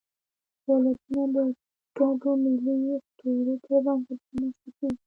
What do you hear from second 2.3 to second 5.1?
ملي اسطورو پر بنسټ رامنځ ته کېږي.